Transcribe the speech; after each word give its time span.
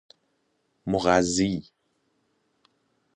مغذی 0.87 1.71